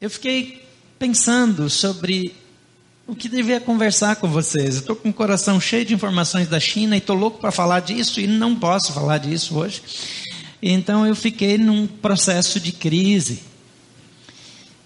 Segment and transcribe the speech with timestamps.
[0.00, 0.64] eu fiquei
[0.98, 2.34] pensando sobre
[3.06, 4.76] o que devia conversar com vocês.
[4.76, 7.80] Eu estou com o coração cheio de informações da China e estou louco para falar
[7.80, 9.82] disso e não posso falar disso hoje.
[10.62, 13.42] Então eu fiquei num processo de crise.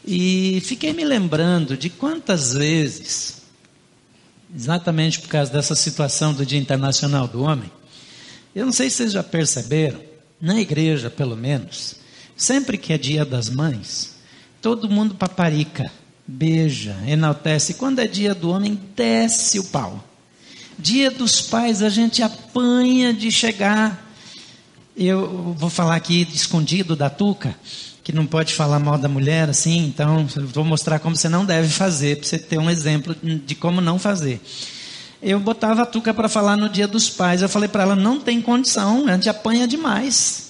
[0.05, 3.43] E fiquei me lembrando de quantas vezes,
[4.55, 7.71] exatamente por causa dessa situação do Dia Internacional do Homem,
[8.55, 10.01] eu não sei se vocês já perceberam,
[10.41, 11.97] na igreja pelo menos,
[12.37, 14.14] sempre que é dia das mães,
[14.65, 15.93] todo mundo paparica,
[16.27, 17.75] beija, enaltece.
[17.75, 20.03] Quando é dia do homem, desce o pau.
[20.79, 24.11] Dia dos pais, a gente apanha de chegar.
[24.97, 27.55] Eu vou falar aqui escondido da Tuca
[28.03, 31.69] que não pode falar mal da mulher assim, então vou mostrar como você não deve
[31.69, 34.41] fazer, para você ter um exemplo de como não fazer.
[35.23, 38.21] Eu botava a Tuca para falar no dia dos pais, eu falei para ela, não
[38.21, 40.44] tem condição, a gente apanha demais.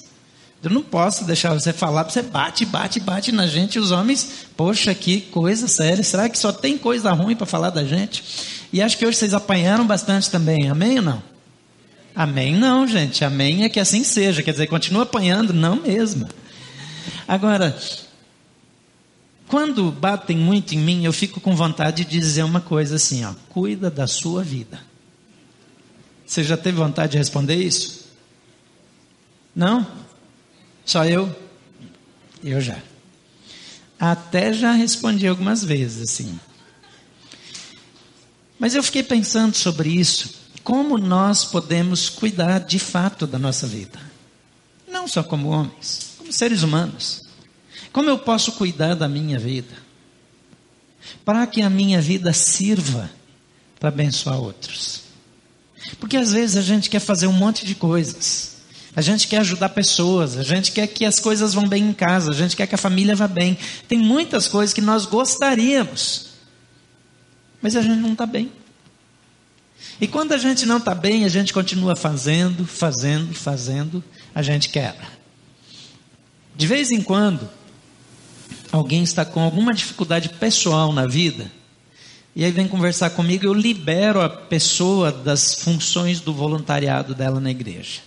[0.65, 4.95] Eu não posso deixar você falar, você bate, bate, bate na gente, os homens, poxa,
[4.95, 8.25] que coisa séria, será que só tem coisa ruim para falar da gente?
[8.73, 11.23] E acho que hoje vocês apanharam bastante também, amém ou não?
[12.15, 16.27] Amém não, gente, amém é que assim seja, quer dizer, continua apanhando, não mesmo.
[17.29, 17.77] Agora,
[19.47, 23.35] quando batem muito em mim, eu fico com vontade de dizer uma coisa assim, ó,
[23.51, 24.81] cuida da sua vida.
[26.25, 28.09] Você já teve vontade de responder isso?
[29.55, 29.87] Não?
[30.85, 31.35] Só eu?
[32.43, 32.79] Eu já.
[33.99, 36.39] Até já respondi algumas vezes assim.
[38.59, 40.35] Mas eu fiquei pensando sobre isso.
[40.63, 44.01] Como nós podemos cuidar de fato da nossa vida?
[44.89, 47.23] Não só como homens, como seres humanos.
[47.93, 49.75] Como eu posso cuidar da minha vida?
[51.25, 53.11] Para que a minha vida sirva
[53.79, 55.03] para abençoar outros.
[56.01, 58.54] Porque às vezes a gente quer fazer um monte de coisas.
[58.97, 62.31] A gente quer ajudar pessoas, a gente quer que as coisas vão bem em casa,
[62.31, 63.59] a gente quer que a família vá bem.
[63.89, 66.27] Tem muitas coisas que nós gostaríamos,
[67.61, 68.53] mas a gente não está bem.
[70.01, 74.03] E quando a gente não está bem, a gente continua fazendo, fazendo, fazendo,
[74.33, 75.09] a gente quebra.
[76.57, 77.49] De vez em quando,
[78.71, 81.51] alguém está com alguma dificuldade pessoal na vida,
[82.37, 87.51] e aí vem conversar comigo, eu libero a pessoa das funções do voluntariado dela na
[87.51, 88.01] igreja.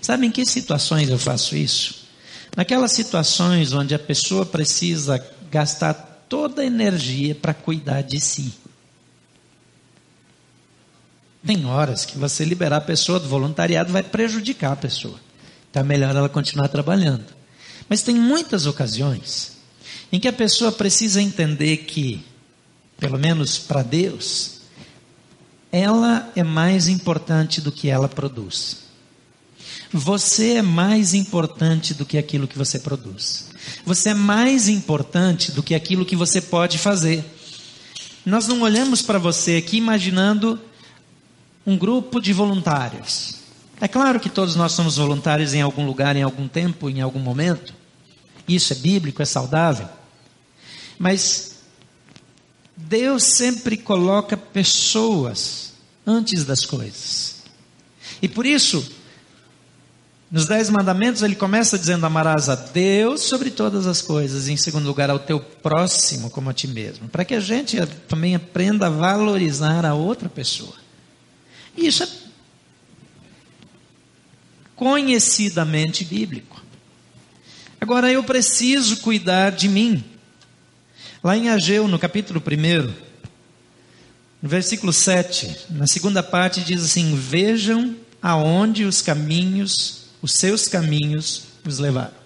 [0.00, 2.06] Sabe em que situações eu faço isso?
[2.56, 5.94] Naquelas situações onde a pessoa precisa gastar
[6.28, 8.52] toda a energia para cuidar de si.
[11.44, 15.18] Tem horas que você liberar a pessoa do voluntariado vai prejudicar a pessoa.
[15.70, 17.24] Então é melhor ela continuar trabalhando.
[17.88, 19.58] Mas tem muitas ocasiões
[20.12, 22.24] em que a pessoa precisa entender que,
[22.98, 24.60] pelo menos para Deus,
[25.72, 28.89] ela é mais importante do que ela produz.
[29.92, 33.48] Você é mais importante do que aquilo que você produz.
[33.84, 37.24] Você é mais importante do que aquilo que você pode fazer.
[38.24, 40.60] Nós não olhamos para você aqui imaginando
[41.66, 43.36] um grupo de voluntários.
[43.80, 47.18] É claro que todos nós somos voluntários em algum lugar, em algum tempo, em algum
[47.18, 47.74] momento.
[48.46, 49.88] Isso é bíblico, é saudável.
[50.98, 51.56] Mas
[52.76, 55.72] Deus sempre coloca pessoas
[56.06, 57.36] antes das coisas.
[58.20, 58.86] E por isso,
[60.30, 64.56] nos Dez Mandamentos, ele começa dizendo: Amarás a Deus sobre todas as coisas, e em
[64.56, 67.08] segundo lugar, ao teu próximo como a ti mesmo.
[67.08, 67.76] Para que a gente
[68.06, 70.74] também aprenda a valorizar a outra pessoa.
[71.76, 72.08] E isso é
[74.76, 76.62] conhecidamente bíblico.
[77.80, 80.04] Agora eu preciso cuidar de mim.
[81.24, 82.94] Lá em Ageu, no capítulo 1,
[84.40, 91.44] no versículo 7, na segunda parte diz assim: Vejam aonde os caminhos, os seus caminhos,
[91.66, 92.20] os levaram.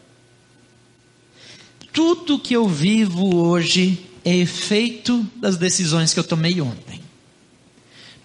[1.93, 7.01] Tudo que eu vivo hoje é efeito das decisões que eu tomei ontem.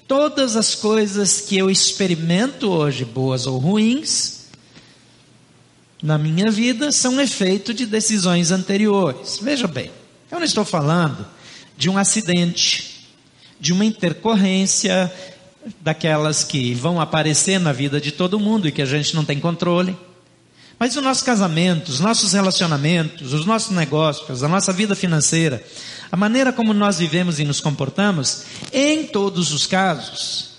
[0.08, 4.40] Todas as coisas que eu experimento hoje, boas ou ruins,
[6.02, 9.38] na minha vida são efeito de decisões anteriores.
[9.40, 9.92] Veja bem,
[10.32, 11.28] eu não estou falando
[11.78, 13.08] de um acidente,
[13.60, 15.14] de uma intercorrência
[15.82, 19.40] daquelas que vão aparecer na vida de todo mundo e que a gente não tem
[19.40, 19.96] controle.
[20.78, 25.62] Mas o nosso casamento, os nossos relacionamentos, os nossos negócios, a nossa vida financeira,
[26.10, 30.52] a maneira como nós vivemos e nos comportamos, em todos os casos,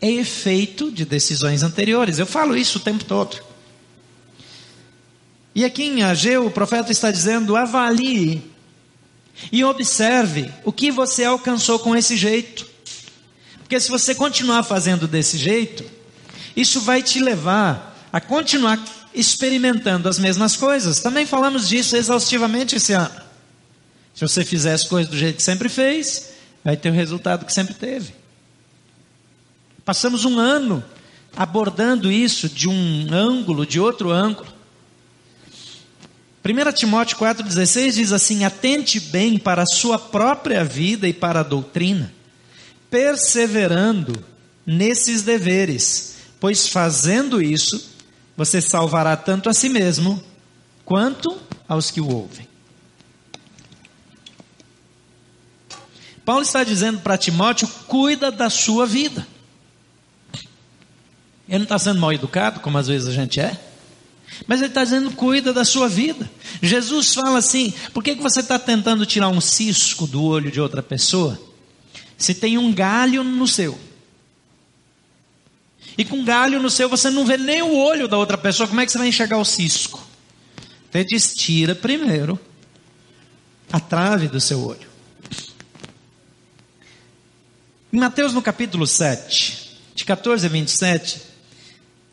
[0.00, 2.18] é efeito de decisões anteriores.
[2.18, 3.40] Eu falo isso o tempo todo.
[5.54, 8.42] E aqui em Ageu, o profeta está dizendo: avalie
[9.50, 12.66] e observe o que você alcançou com esse jeito.
[13.66, 15.84] Porque se você continuar fazendo desse jeito,
[16.54, 18.80] isso vai te levar a continuar
[19.12, 21.00] experimentando as mesmas coisas.
[21.00, 23.20] Também falamos disso exaustivamente esse ano.
[24.14, 26.30] Se você fizer as coisas do jeito que sempre fez,
[26.64, 28.14] vai ter o resultado que sempre teve.
[29.84, 30.84] Passamos um ano
[31.36, 34.46] abordando isso de um ângulo, de outro ângulo.
[36.44, 41.42] 1 Timóteo 4,16 diz assim: Atente bem para a sua própria vida e para a
[41.42, 42.14] doutrina,
[42.90, 44.24] perseverando
[44.64, 47.90] nesses deveres, pois fazendo isso,
[48.36, 50.22] você salvará tanto a si mesmo
[50.84, 51.36] quanto
[51.68, 52.46] aos que o ouvem.
[56.24, 59.26] Paulo está dizendo para Timóteo: cuida da sua vida.
[61.48, 63.56] Ele não está sendo mal educado, como às vezes a gente é.
[64.46, 66.28] Mas ele está dizendo, cuida da sua vida.
[66.60, 70.60] Jesus fala assim: por que, que você está tentando tirar um cisco do olho de
[70.60, 71.40] outra pessoa?
[72.16, 73.78] Se tem um galho no seu.
[75.98, 78.80] E com galho no seu você não vê nem o olho da outra pessoa, como
[78.80, 80.04] é que você vai enxergar o cisco?
[80.88, 81.34] Então ele diz:
[81.80, 82.38] primeiro
[83.72, 84.88] a trave do seu olho.
[87.92, 91.22] Em Mateus no capítulo 7, de 14 a 27,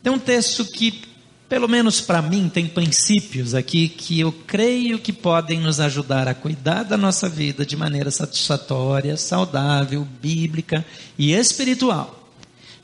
[0.01, 1.12] tem um texto que
[1.53, 6.33] pelo menos para mim, tem princípios aqui que eu creio que podem nos ajudar a
[6.33, 10.83] cuidar da nossa vida de maneira satisfatória, saudável, bíblica
[11.15, 12.27] e espiritual.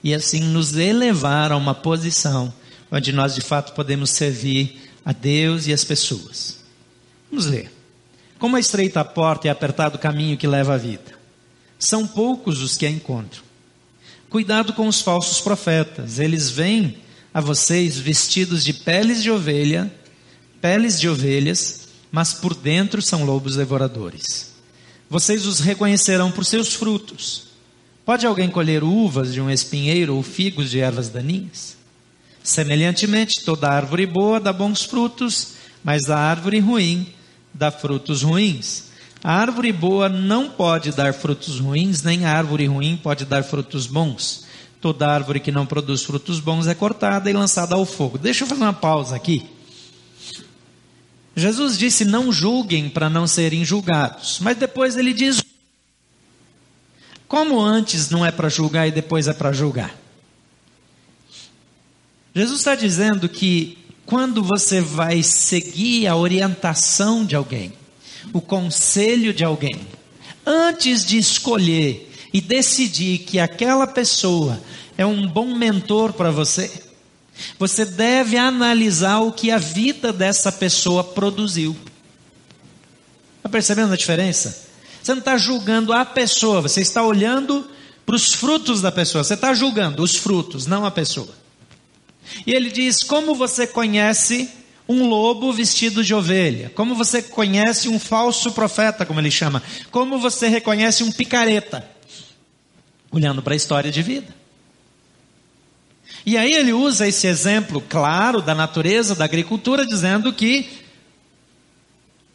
[0.03, 2.53] E assim nos elevar a uma posição
[2.91, 6.59] onde nós de fato podemos servir a Deus e as pessoas.
[7.31, 7.71] Vamos ler.
[8.37, 11.17] Como é estreita a porta e apertado o caminho que leva à vida.
[11.79, 13.41] São poucos os que a encontram.
[14.29, 19.91] Cuidado com os falsos profetas, eles vêm a vocês vestidos de peles de ovelha,
[20.61, 24.53] peles de ovelhas, mas por dentro são lobos devoradores.
[25.09, 27.49] Vocês os reconhecerão por seus frutos.
[28.05, 31.77] Pode alguém colher uvas de um espinheiro ou figos de ervas daninhas?
[32.41, 35.53] Semelhantemente, toda árvore boa dá bons frutos,
[35.83, 37.07] mas a árvore ruim
[37.53, 38.85] dá frutos ruins.
[39.23, 43.85] A árvore boa não pode dar frutos ruins, nem a árvore ruim pode dar frutos
[43.85, 44.45] bons.
[44.81, 48.17] Toda árvore que não produz frutos bons é cortada e lançada ao fogo.
[48.17, 49.49] Deixa eu fazer uma pausa aqui.
[51.35, 54.39] Jesus disse: Não julguem para não serem julgados.
[54.39, 55.43] Mas depois ele diz:
[57.27, 59.95] Como antes não é para julgar e depois é para julgar?
[62.33, 67.73] Jesus está dizendo que quando você vai seguir a orientação de alguém,
[68.31, 69.79] o conselho de alguém,
[70.45, 74.61] antes de escolher e decidir que aquela pessoa
[74.97, 76.71] é um bom mentor para você,
[77.57, 81.75] você deve analisar o que a vida dessa pessoa produziu.
[83.37, 84.67] Está percebendo a diferença?
[85.01, 87.65] Você não está julgando a pessoa, você está olhando
[88.09, 89.23] para os frutos da pessoa.
[89.23, 91.29] Você está julgando os frutos, não a pessoa.
[92.43, 94.49] E ele diz: Como você conhece
[94.87, 96.71] um lobo vestido de ovelha?
[96.73, 99.61] Como você conhece um falso profeta, como ele chama?
[99.91, 101.87] Como você reconhece um picareta?
[103.11, 104.33] Olhando para a história de vida.
[106.25, 110.69] E aí ele usa esse exemplo claro da natureza da agricultura, dizendo que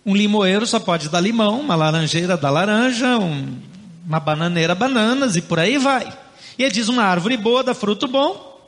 [0.04, 3.58] um limoeiro só pode dar limão, uma laranjeira dá laranja, um,
[4.06, 6.12] uma bananeira bananas e por aí vai.
[6.58, 8.60] E ele diz: uma árvore boa dá fruto bom,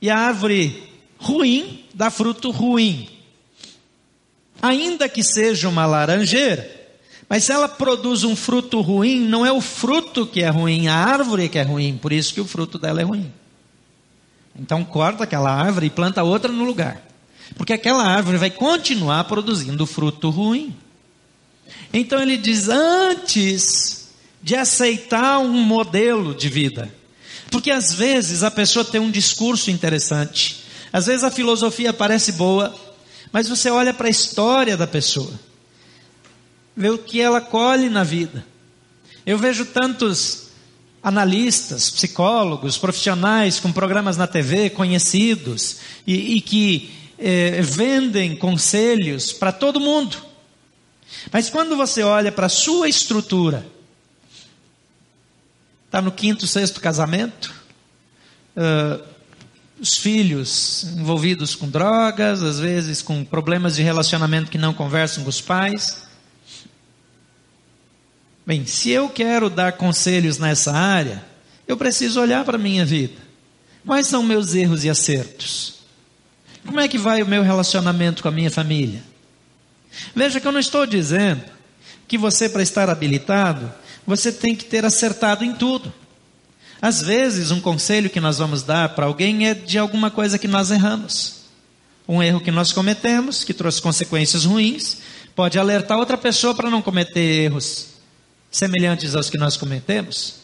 [0.00, 3.08] e a árvore ruim dá fruto ruim.
[4.60, 6.81] Ainda que seja uma laranjeira,
[7.28, 10.94] mas se ela produz um fruto ruim, não é o fruto que é ruim, a
[10.94, 13.32] árvore que é ruim, por isso que o fruto dela é ruim.
[14.58, 17.00] Então corta aquela árvore e planta outra no lugar.
[17.56, 20.76] Porque aquela árvore vai continuar produzindo fruto ruim.
[21.92, 24.10] Então ele diz: antes
[24.42, 26.92] de aceitar um modelo de vida,
[27.50, 32.74] porque às vezes a pessoa tem um discurso interessante, às vezes a filosofia parece boa,
[33.30, 35.32] mas você olha para a história da pessoa
[36.76, 38.44] ver o que ela colhe na vida.
[39.24, 40.48] Eu vejo tantos
[41.02, 49.52] analistas, psicólogos, profissionais com programas na TV conhecidos e, e que eh, vendem conselhos para
[49.52, 50.16] todo mundo.
[51.30, 53.66] Mas quando você olha para a sua estrutura,
[55.86, 57.52] está no quinto, sexto casamento,
[58.56, 59.04] uh,
[59.78, 65.30] os filhos envolvidos com drogas, às vezes com problemas de relacionamento que não conversam com
[65.30, 66.04] os pais,
[68.44, 71.24] Bem, se eu quero dar conselhos nessa área,
[71.66, 73.14] eu preciso olhar para a minha vida.
[73.86, 75.74] Quais são meus erros e acertos?
[76.66, 79.02] Como é que vai o meu relacionamento com a minha família?
[80.14, 81.42] Veja que eu não estou dizendo
[82.08, 83.72] que você, para estar habilitado,
[84.04, 85.92] você tem que ter acertado em tudo.
[86.80, 90.48] Às vezes, um conselho que nós vamos dar para alguém é de alguma coisa que
[90.48, 91.42] nós erramos.
[92.08, 94.98] Um erro que nós cometemos, que trouxe consequências ruins,
[95.34, 97.91] pode alertar outra pessoa para não cometer erros
[98.52, 100.42] semelhantes aos que nós cometemos.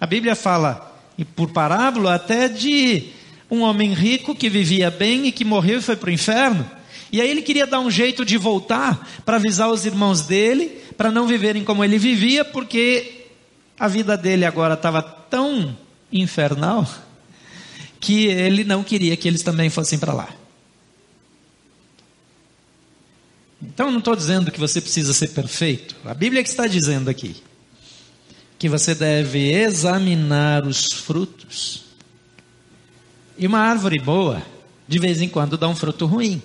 [0.00, 3.04] A Bíblia fala, e por parábola, até de
[3.50, 6.68] um homem rico que vivia bem e que morreu e foi para o inferno.
[7.10, 11.10] E aí ele queria dar um jeito de voltar para avisar os irmãos dele, para
[11.10, 13.26] não viverem como ele vivia, porque
[13.78, 15.76] a vida dele agora estava tão
[16.12, 16.86] infernal
[18.00, 20.28] que ele não queria que eles também fossem para lá.
[23.66, 25.96] Então, não estou dizendo que você precisa ser perfeito.
[26.04, 27.36] A Bíblia que está dizendo aqui
[28.58, 31.84] que você deve examinar os frutos.
[33.36, 34.42] E uma árvore boa,
[34.88, 36.42] de vez em quando, dá um fruto ruim.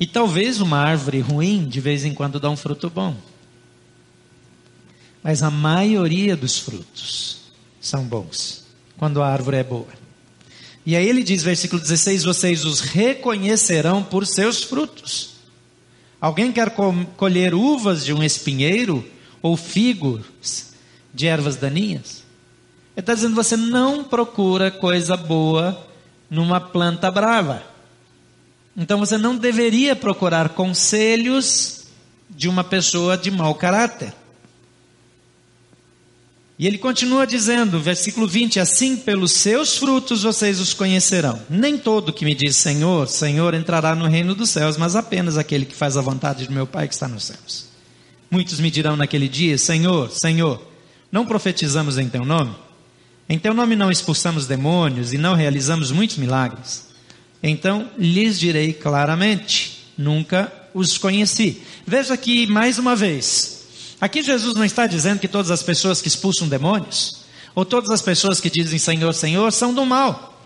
[0.00, 3.16] E talvez uma árvore ruim, de vez em quando, dá um fruto bom.
[5.22, 8.64] Mas a maioria dos frutos são bons,
[8.96, 9.99] quando a árvore é boa.
[10.90, 15.34] E aí ele diz, versículo 16: Vocês os reconhecerão por seus frutos.
[16.20, 16.74] Alguém quer
[17.16, 19.08] colher uvas de um espinheiro
[19.40, 20.24] ou figos
[21.14, 22.24] de ervas daninhas?
[22.96, 25.80] Ele está dizendo: você não procura coisa boa
[26.28, 27.62] numa planta brava.
[28.76, 31.84] Então você não deveria procurar conselhos
[32.28, 34.12] de uma pessoa de mau caráter.
[36.60, 41.40] E ele continua dizendo, versículo 20: Assim pelos seus frutos vocês os conhecerão.
[41.48, 45.64] Nem todo que me diz Senhor, Senhor entrará no reino dos céus, mas apenas aquele
[45.64, 47.64] que faz a vontade de meu Pai que está nos céus.
[48.30, 50.62] Muitos me dirão naquele dia: Senhor, Senhor,
[51.10, 52.54] não profetizamos em teu nome?
[53.26, 56.88] Em teu nome não expulsamos demônios e não realizamos muitos milagres?
[57.42, 61.62] Então lhes direi claramente: Nunca os conheci.
[61.86, 63.59] Veja aqui mais uma vez,
[64.00, 67.20] Aqui Jesus não está dizendo que todas as pessoas que expulsam demônios,
[67.54, 70.40] ou todas as pessoas que dizem Senhor, Senhor, são do mal.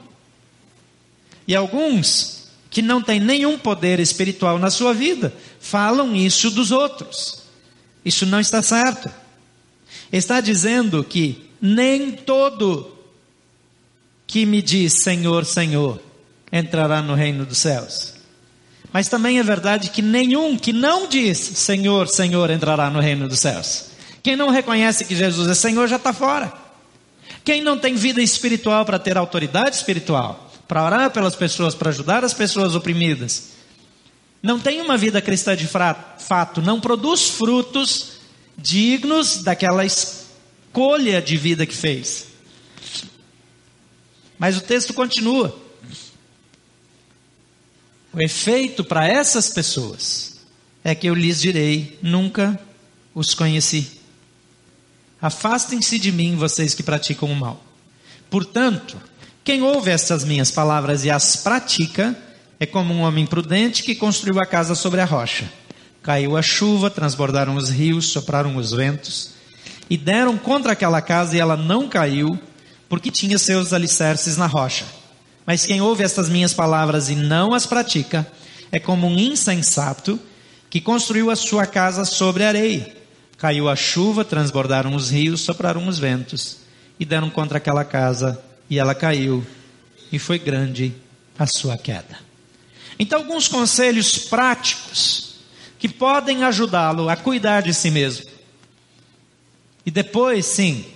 [1.46, 7.44] E alguns que não têm nenhum poder espiritual na sua vida, falam isso dos outros.
[8.04, 9.08] Isso não está certo.
[10.12, 12.92] Está dizendo que nem todo
[14.26, 16.00] que me diz Senhor, Senhor,
[16.50, 18.13] entrará no reino dos céus.
[18.94, 23.40] Mas também é verdade que nenhum que não diz Senhor, Senhor entrará no reino dos
[23.40, 23.86] céus.
[24.22, 26.52] Quem não reconhece que Jesus é Senhor já está fora.
[27.44, 32.24] Quem não tem vida espiritual para ter autoridade espiritual, para orar pelas pessoas, para ajudar
[32.24, 33.54] as pessoas oprimidas,
[34.40, 38.20] não tem uma vida cristã de fato, não produz frutos
[38.56, 42.28] dignos daquela escolha de vida que fez.
[44.38, 45.63] Mas o texto continua.
[48.14, 50.36] O efeito para essas pessoas
[50.84, 52.58] é que eu lhes direi: nunca
[53.12, 54.00] os conheci.
[55.20, 57.64] Afastem-se de mim, vocês que praticam o mal.
[58.30, 58.96] Portanto,
[59.42, 62.16] quem ouve estas minhas palavras e as pratica,
[62.60, 65.50] é como um homem prudente que construiu a casa sobre a rocha.
[66.00, 69.30] Caiu a chuva, transbordaram os rios, sopraram os ventos,
[69.90, 72.38] e deram contra aquela casa e ela não caiu,
[72.88, 74.84] porque tinha seus alicerces na rocha.
[75.46, 78.26] Mas quem ouve estas minhas palavras e não as pratica,
[78.72, 80.18] é como um insensato
[80.70, 82.94] que construiu a sua casa sobre areia.
[83.36, 86.58] Caiu a chuva, transbordaram os rios, sopraram os ventos
[86.98, 89.46] e deram contra aquela casa e ela caiu
[90.10, 90.94] e foi grande
[91.38, 92.18] a sua queda.
[92.98, 95.34] Então, alguns conselhos práticos
[95.78, 98.24] que podem ajudá-lo a cuidar de si mesmo.
[99.84, 100.86] E depois, sim,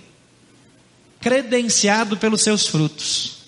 [1.19, 3.38] credenciado pelos seus frutos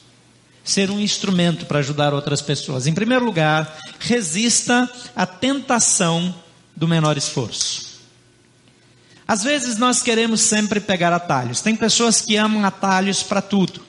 [0.72, 2.88] ser um instrumento para ajudar outras pessoas.
[2.88, 6.34] Em primeiro lugar, resista à tentação
[6.75, 7.92] do menor esforço.
[9.28, 11.62] Às vezes nós queremos sempre pegar atalhos.
[11.62, 13.82] Tem pessoas que amam atalhos para tudo.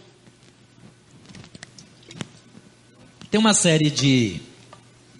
[3.30, 4.40] Tem uma série de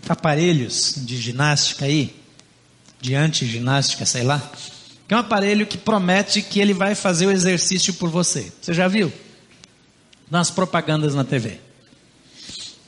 [0.09, 2.15] aparelhos de ginástica aí,
[3.01, 4.39] de anti-ginástica, sei lá,
[5.09, 8.53] que é um aparelho que promete que ele vai fazer o exercício por você.
[8.61, 9.13] Você já viu?
[10.33, 11.61] Nas propagandas na TV.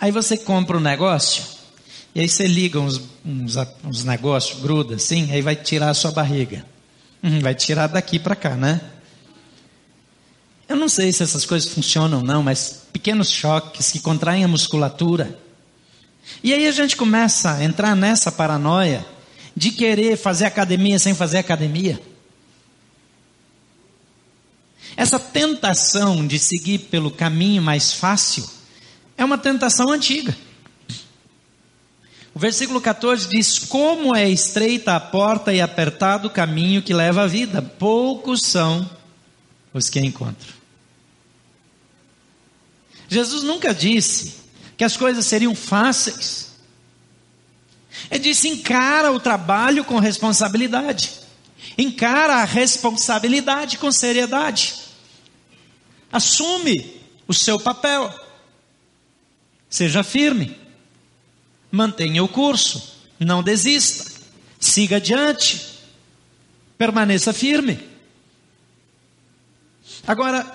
[0.01, 1.45] Aí você compra um negócio,
[2.15, 6.11] e aí você liga uns, uns, uns negócios, gruda assim, aí vai tirar a sua
[6.11, 6.65] barriga.
[7.23, 8.81] Hum, vai tirar daqui para cá, né?
[10.67, 14.49] Eu não sei se essas coisas funcionam ou não, mas pequenos choques que contraem a
[14.49, 15.39] musculatura.
[16.43, 19.05] E aí a gente começa a entrar nessa paranoia
[19.55, 22.01] de querer fazer academia sem fazer academia.
[24.97, 28.49] Essa tentação de seguir pelo caminho mais fácil
[29.17, 30.37] é uma tentação antiga.
[32.35, 37.23] O versículo 14 diz: Como é estreita a porta e apertado o caminho que leva
[37.23, 38.89] à vida, poucos são
[39.73, 40.53] os que a encontram.
[43.09, 44.35] Jesus nunca disse
[44.77, 46.53] que as coisas seriam fáceis.
[48.11, 51.13] Ele disse: encara o trabalho com responsabilidade.
[51.79, 54.84] Encara a responsabilidade com seriedade.
[56.15, 58.09] Assume o seu papel.
[59.69, 60.57] Seja firme.
[61.73, 63.01] Mantenha o curso.
[63.19, 64.13] Não desista.
[64.61, 65.61] Siga adiante.
[66.79, 67.81] Permaneça firme.
[70.07, 70.47] Agora,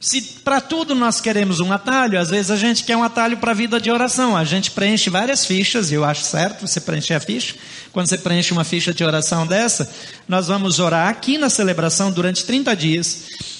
[0.00, 3.52] se para tudo nós queremos um atalho, às vezes a gente quer um atalho para
[3.52, 4.36] a vida de oração.
[4.36, 7.54] A gente preenche várias fichas, e eu acho certo você preencher a ficha.
[7.92, 9.88] Quando você preenche uma ficha de oração dessa,
[10.26, 13.53] nós vamos orar aqui na celebração durante 30 dias.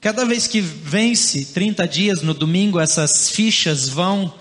[0.00, 4.32] Cada vez que vence 30 dias no domingo, essas fichas vão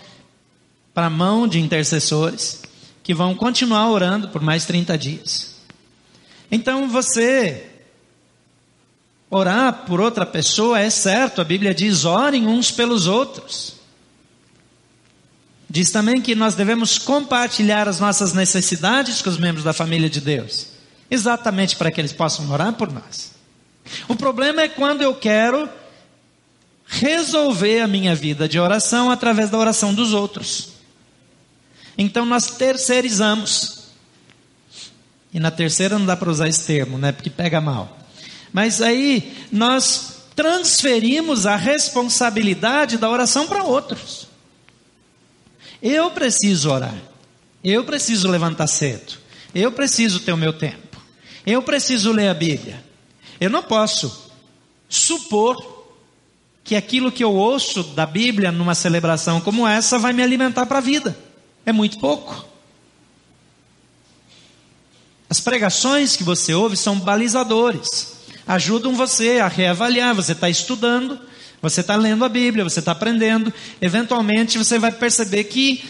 [0.94, 2.62] para a mão de intercessores
[3.04, 5.56] que vão continuar orando por mais 30 dias.
[6.52, 7.70] Então você
[9.32, 13.76] Orar por outra pessoa é certo, a Bíblia diz: orem uns pelos outros.
[15.70, 20.20] Diz também que nós devemos compartilhar as nossas necessidades com os membros da família de
[20.20, 20.70] Deus,
[21.12, 23.39] exatamente para que eles possam orar por nós.
[24.08, 25.70] O problema é quando eu quero
[26.86, 30.70] resolver a minha vida de oração através da oração dos outros.
[31.98, 33.80] Então nós terceirizamos.
[35.32, 37.12] E na terceira não dá para usar esse termo, né?
[37.12, 38.00] Porque pega mal.
[38.52, 44.28] Mas aí nós transferimos a responsabilidade da oração para outros.
[45.82, 46.96] Eu preciso orar.
[47.64, 49.18] Eu preciso levantar cedo.
[49.54, 50.98] Eu preciso ter o meu tempo.
[51.46, 52.89] Eu preciso ler a Bíblia.
[53.40, 54.30] Eu não posso
[54.88, 55.86] supor
[56.64, 60.80] que aquilo que eu ouço da Bíblia numa celebração como essa vai me alimentar para
[60.80, 61.18] a vida.
[61.66, 62.46] É muito pouco.
[65.30, 68.20] As pregações que você ouve são balizadores
[68.50, 70.16] ajudam você a reavaliar.
[70.16, 71.20] Você está estudando,
[71.62, 73.54] você está lendo a Bíblia, você está aprendendo.
[73.80, 75.84] Eventualmente você vai perceber que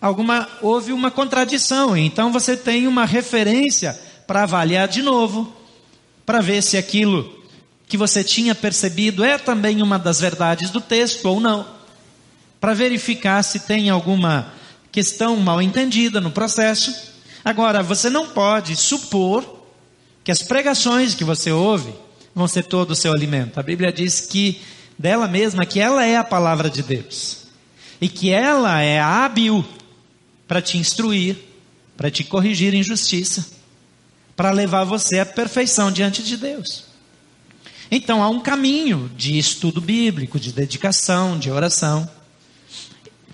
[0.00, 1.96] alguma houve uma contradição.
[1.96, 5.54] Então você tem uma referência para avaliar de novo,
[6.30, 7.28] para ver se aquilo
[7.88, 11.66] que você tinha percebido é também uma das verdades do texto ou não.
[12.60, 14.52] Para verificar se tem alguma
[14.92, 16.94] questão mal entendida no processo.
[17.44, 19.66] Agora, você não pode supor
[20.22, 21.92] que as pregações que você ouve
[22.32, 23.58] vão ser todo o seu alimento.
[23.58, 24.60] A Bíblia diz que
[24.96, 27.48] dela mesma que ela é a palavra de Deus
[28.00, 29.64] e que ela é hábil
[30.46, 31.36] para te instruir,
[31.96, 33.59] para te corrigir em justiça,
[34.40, 36.84] para levar você à perfeição diante de Deus.
[37.90, 42.10] Então há um caminho de estudo bíblico, de dedicação, de oração.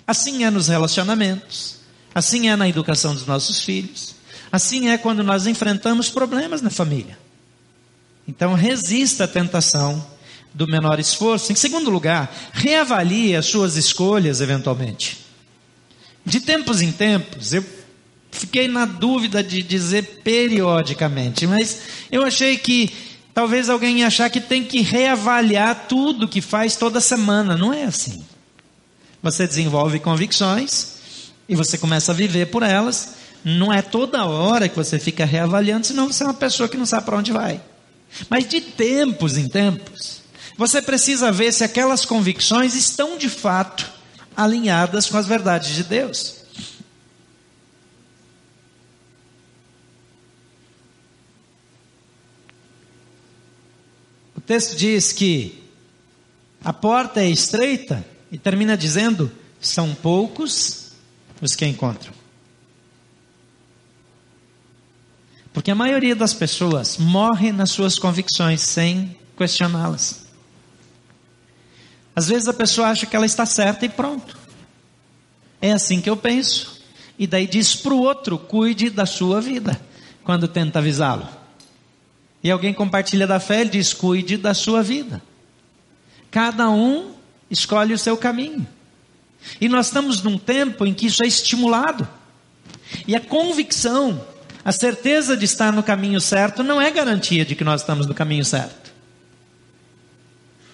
[0.05, 1.77] Assim é nos relacionamentos,
[2.13, 4.15] assim é na educação dos nossos filhos.
[4.51, 7.17] Assim é quando nós enfrentamos problemas na família.
[8.27, 10.05] Então, resista à tentação
[10.53, 11.53] do menor esforço.
[11.53, 15.25] Em segundo lugar, reavalie as suas escolhas eventualmente.
[16.25, 17.76] De tempos em tempos, eu
[18.37, 22.91] fiquei na dúvida de dizer periodicamente, mas eu achei que
[23.33, 27.57] talvez alguém achar que tem que reavaliar tudo que faz toda semana.
[27.57, 28.23] Não é assim.
[29.21, 30.97] Você desenvolve convicções
[31.49, 35.87] e você começa a viver por elas não é toda hora que você fica reavaliando,
[35.87, 37.61] senão você é uma pessoa que não sabe para onde vai.
[38.29, 40.21] Mas de tempos em tempos,
[40.57, 43.89] você precisa ver se aquelas convicções estão de fato
[44.35, 46.36] alinhadas com as verdades de Deus.
[54.47, 55.61] Texto diz que
[56.63, 59.29] a porta é estreita e termina dizendo:
[59.59, 60.93] são poucos
[61.41, 62.13] os que encontram.
[65.53, 70.25] Porque a maioria das pessoas morre nas suas convicções sem questioná-las.
[72.15, 74.37] Às vezes a pessoa acha que ela está certa e pronto.
[75.61, 76.81] É assim que eu penso.
[77.19, 79.79] E daí diz para o outro: cuide da sua vida,
[80.23, 81.36] quando tenta avisá-lo.
[82.47, 85.21] E alguém compartilha da fé, ele diz: cuide da sua vida.
[86.31, 87.11] Cada um
[87.51, 88.65] escolhe o seu caminho.
[89.59, 92.07] E nós estamos num tempo em que isso é estimulado.
[93.05, 94.21] E a convicção
[94.63, 98.13] a certeza de estar no caminho certo não é garantia de que nós estamos no
[98.13, 98.93] caminho certo.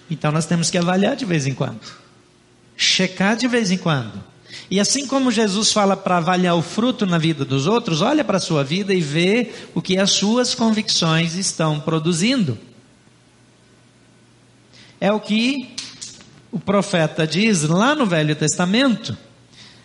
[0.08, 1.80] Então nós temos que avaliar de vez em quando,
[2.76, 4.22] checar de vez em quando.
[4.70, 8.38] E assim como Jesus fala para avaliar o fruto na vida dos outros, olha para
[8.38, 12.58] a sua vida e vê o que as suas convicções estão produzindo.
[15.00, 15.74] É o que
[16.50, 19.16] o profeta diz lá no Velho Testamento,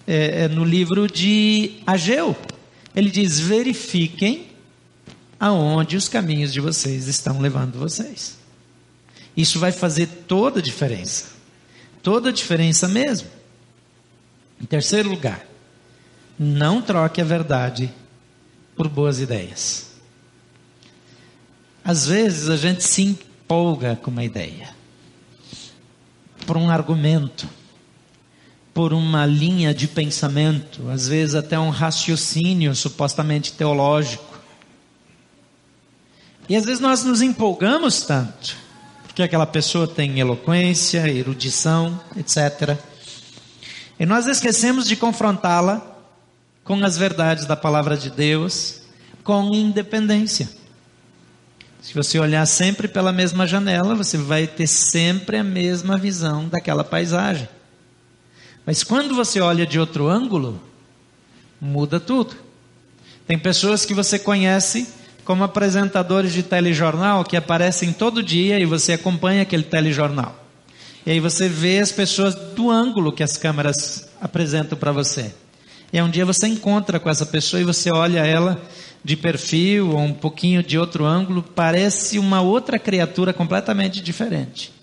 [0.08, 2.36] é, é, no livro de Ageu.
[2.96, 4.48] Ele diz: verifiquem
[5.40, 8.38] aonde os caminhos de vocês estão levando vocês.
[9.36, 11.28] Isso vai fazer toda a diferença.
[12.02, 13.39] Toda a diferença mesmo.
[14.62, 15.46] Em terceiro lugar,
[16.42, 17.94] Não troque a verdade
[18.74, 19.88] por boas ideias.
[21.84, 24.70] Às vezes a gente se empolga com uma ideia,
[26.46, 27.46] por um argumento,
[28.74, 34.40] por uma linha de pensamento, às vezes até um raciocínio supostamente teológico.
[36.48, 38.56] E às vezes nós nos empolgamos tanto,
[39.04, 42.78] porque aquela pessoa tem eloquência, erudição, etc.
[44.00, 45.82] E nós esquecemos de confrontá-la
[46.64, 48.82] com as verdades da palavra de Deus,
[49.24, 50.50] com independência.
[51.82, 56.84] Se você olhar sempre pela mesma janela, você vai ter sempre a mesma visão daquela
[56.84, 57.50] paisagem.
[58.66, 60.62] Mas quando você olha de outro ângulo,
[61.60, 62.36] muda tudo.
[63.28, 64.88] Tem pessoas que você conhece
[65.26, 70.49] como apresentadores de telejornal que aparecem todo dia e você acompanha aquele telejornal.
[71.06, 75.34] E aí você vê as pessoas do ângulo que as câmeras apresentam para você.
[75.92, 78.62] E aí um dia você encontra com essa pessoa e você olha ela
[79.04, 84.74] de perfil ou um pouquinho de outro ângulo, parece uma outra criatura completamente diferente.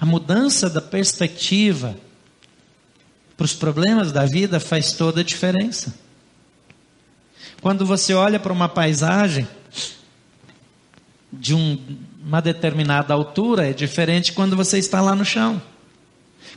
[0.00, 1.96] A mudança da perspectiva
[3.36, 5.94] para os problemas da vida faz toda a diferença.
[7.60, 9.46] Quando você olha para uma paisagem
[11.32, 11.78] de um,
[12.24, 15.60] uma determinada altura, é diferente quando você está lá no chão.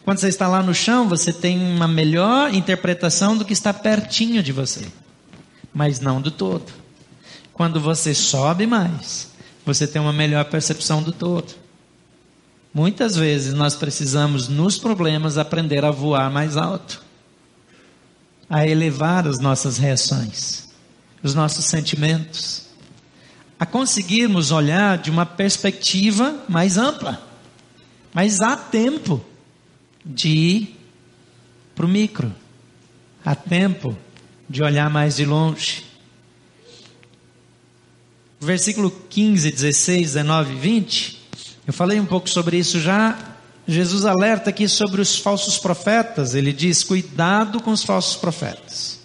[0.05, 4.41] Quando você está lá no chão, você tem uma melhor interpretação do que está pertinho
[4.41, 4.85] de você
[5.77, 6.65] mas não do todo.
[7.53, 9.29] Quando você sobe mais,
[9.63, 11.53] você tem uma melhor percepção do todo.
[12.73, 17.03] Muitas vezes nós precisamos, nos problemas, aprender a voar mais alto,
[18.49, 20.67] a elevar as nossas reações,
[21.21, 22.66] os nossos sentimentos,
[23.59, 27.21] a conseguirmos olhar de uma perspectiva mais ampla.
[28.13, 29.23] Mas há tempo
[30.05, 30.79] de ir
[31.75, 32.33] para o micro,
[33.23, 33.95] há tempo
[34.49, 35.85] de olhar mais de longe.
[38.39, 41.21] Versículo 15, 16, 19 e 20,
[41.67, 43.35] eu falei um pouco sobre isso já.
[43.67, 46.33] Jesus alerta aqui sobre os falsos profetas.
[46.33, 48.96] Ele diz: cuidado com os falsos profetas.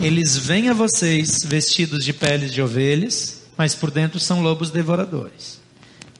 [0.00, 5.60] Eles vêm a vocês vestidos de peles de ovelhas, mas por dentro são lobos devoradores.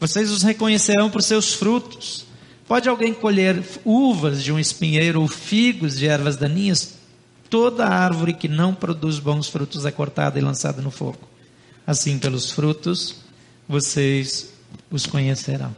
[0.00, 2.26] Vocês os reconhecerão por seus frutos.
[2.66, 6.94] Pode alguém colher uvas de um espinheiro ou figos de ervas daninhas?
[7.54, 11.20] toda árvore que não produz bons frutos é cortada e lançada no fogo.
[11.86, 13.14] Assim, pelos frutos,
[13.68, 14.52] vocês
[14.90, 15.72] os conhecerão.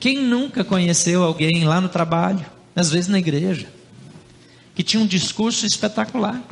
[0.00, 2.42] Quem nunca conheceu alguém lá no trabalho,
[2.74, 3.68] às vezes na igreja,
[4.74, 6.42] que tinha um discurso espetacular?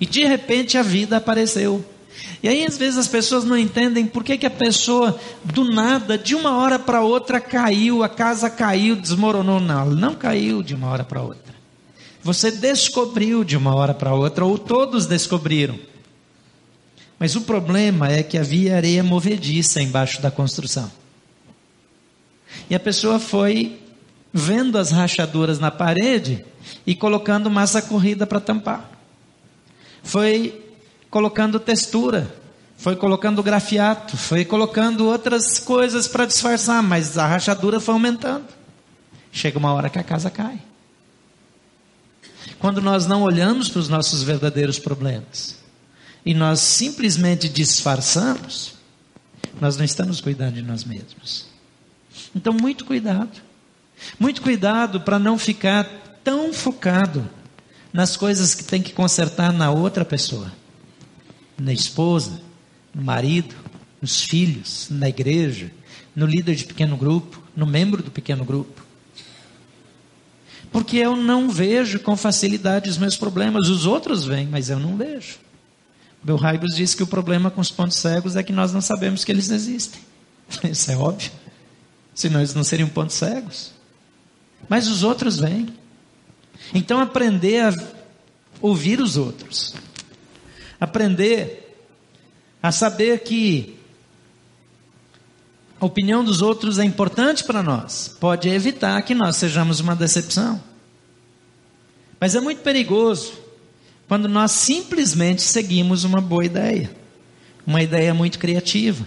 [0.00, 1.84] E de repente a vida apareceu.
[2.42, 6.16] E aí às vezes as pessoas não entendem por que, que a pessoa do nada,
[6.16, 9.60] de uma hora para outra caiu, a casa caiu, desmoronou.
[9.60, 11.54] Não, não caiu de uma hora para outra.
[12.22, 15.78] Você descobriu de uma hora para outra, ou todos descobriram.
[17.18, 20.90] Mas o problema é que havia areia movediça embaixo da construção.
[22.70, 23.80] E a pessoa foi
[24.32, 26.44] vendo as rachaduras na parede
[26.86, 28.97] e colocando massa corrida para tampar.
[30.08, 30.64] Foi
[31.10, 32.34] colocando textura,
[32.76, 38.46] foi colocando grafiato, foi colocando outras coisas para disfarçar, mas a rachadura foi aumentando.
[39.30, 40.60] Chega uma hora que a casa cai
[42.58, 45.56] quando nós não olhamos para os nossos verdadeiros problemas
[46.24, 48.74] e nós simplesmente disfarçamos,
[49.60, 51.46] nós não estamos cuidando de nós mesmos.
[52.34, 53.40] Então, muito cuidado.
[54.18, 55.84] Muito cuidado para não ficar
[56.22, 57.28] tão focado
[57.92, 60.52] nas coisas que tem que consertar na outra pessoa,
[61.58, 62.40] na esposa,
[62.94, 63.54] no marido,
[64.00, 65.70] nos filhos, na igreja,
[66.14, 68.86] no líder de pequeno grupo, no membro do pequeno grupo.
[70.70, 73.68] Porque eu não vejo com facilidade os meus problemas.
[73.68, 75.38] Os outros vêm, mas eu não vejo.
[76.22, 79.24] Bill Hybels diz que o problema com os pontos cegos é que nós não sabemos
[79.24, 80.00] que eles existem.
[80.70, 81.30] Isso é óbvio.
[82.14, 83.72] Senão eles não seriam pontos cegos.
[84.68, 85.68] Mas os outros vêm.
[86.74, 87.74] Então aprender a
[88.60, 89.74] ouvir os outros.
[90.80, 91.76] Aprender
[92.62, 93.76] a saber que
[95.80, 100.60] a opinião dos outros é importante para nós, pode evitar que nós sejamos uma decepção.
[102.20, 103.32] Mas é muito perigoso
[104.08, 106.90] quando nós simplesmente seguimos uma boa ideia,
[107.64, 109.06] uma ideia muito criativa.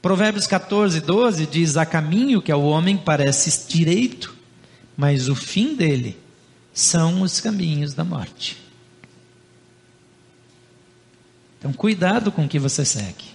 [0.00, 4.34] Provérbios 14, 12 diz: Há caminho que ao homem parece direito,
[4.96, 6.16] mas o fim dele
[6.72, 8.58] são os caminhos da morte.
[11.58, 13.26] Então, cuidado com o que você segue,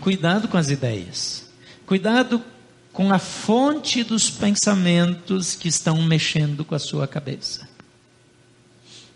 [0.00, 1.48] cuidado com as ideias.
[1.88, 2.44] Cuidado
[2.92, 7.66] com a fonte dos pensamentos que estão mexendo com a sua cabeça.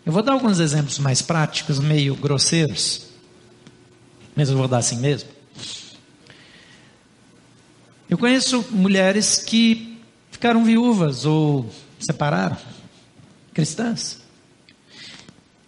[0.06, 3.08] Eu vou dar alguns exemplos mais práticos, meio grosseiros,
[4.34, 5.28] mas eu vou dar assim mesmo.
[8.08, 9.98] Eu conheço mulheres que
[10.30, 12.56] ficaram viúvas ou separaram,
[13.52, 14.18] cristãs,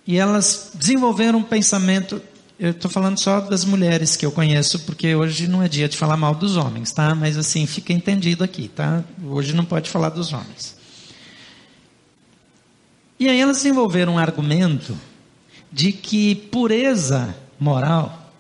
[0.07, 2.21] e elas desenvolveram um pensamento.
[2.59, 5.97] Eu estou falando só das mulheres que eu conheço, porque hoje não é dia de
[5.97, 7.15] falar mal dos homens, tá?
[7.15, 9.03] Mas assim, fica entendido aqui, tá?
[9.25, 10.77] Hoje não pode falar dos homens.
[13.19, 14.97] E aí elas desenvolveram um argumento
[15.73, 18.33] de que pureza moral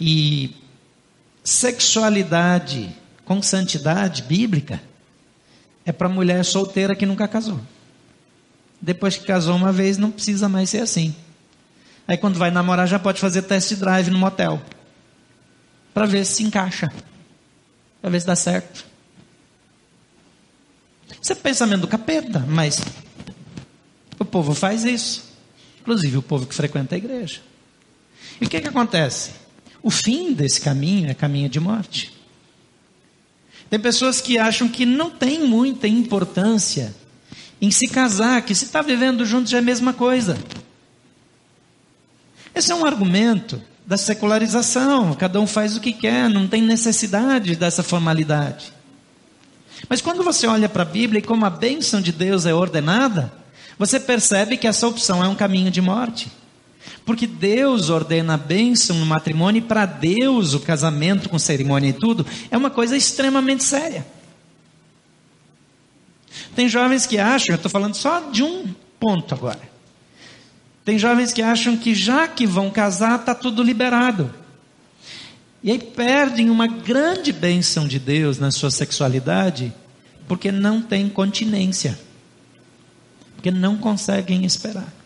[0.00, 0.56] e
[1.44, 4.80] sexualidade com santidade bíblica
[5.84, 7.60] é para mulher solteira que nunca casou.
[8.80, 11.14] Depois que casou uma vez, não precisa mais ser assim.
[12.06, 14.60] Aí quando vai namorar, já pode fazer test drive no motel.
[15.94, 16.92] Para ver se encaixa.
[18.00, 18.84] Para ver se dá certo.
[21.20, 22.82] Isso é pensamento do capeta, mas
[24.18, 25.32] o povo faz isso.
[25.80, 27.40] Inclusive o povo que frequenta a igreja.
[28.40, 29.30] E o que, que acontece?
[29.82, 32.12] O fim desse caminho é caminho de morte.
[33.72, 36.94] Tem pessoas que acham que não tem muita importância
[37.58, 40.36] em se casar, que se está vivendo juntos é a mesma coisa.
[42.54, 47.56] Esse é um argumento da secularização, cada um faz o que quer, não tem necessidade
[47.56, 48.74] dessa formalidade.
[49.88, 53.32] Mas quando você olha para a Bíblia e como a bênção de Deus é ordenada,
[53.78, 56.30] você percebe que essa opção é um caminho de morte.
[57.04, 61.92] Porque Deus ordena a bênção no matrimônio e para Deus o casamento com cerimônia e
[61.92, 64.06] tudo é uma coisa extremamente séria.
[66.54, 69.60] Tem jovens que acham, eu estou falando só de um ponto agora.
[70.84, 74.32] Tem jovens que acham que já que vão casar, está tudo liberado.
[75.62, 79.72] E aí perdem uma grande bênção de Deus na sua sexualidade,
[80.26, 81.98] porque não tem continência,
[83.36, 85.01] porque não conseguem esperar.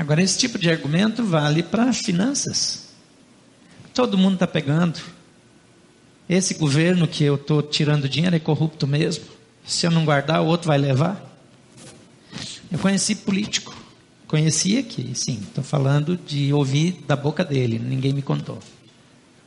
[0.00, 2.88] Agora, esse tipo de argumento vale para finanças.
[3.92, 4.98] Todo mundo está pegando.
[6.26, 9.24] Esse governo que eu estou tirando dinheiro é corrupto mesmo.
[9.64, 11.22] Se eu não guardar, o outro vai levar.
[12.72, 13.80] Eu conheci político
[14.30, 15.40] Conheci aqui, sim.
[15.42, 18.60] Estou falando de ouvir da boca dele, ninguém me contou.